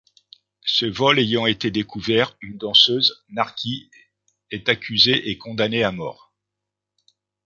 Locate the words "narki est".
3.29-4.67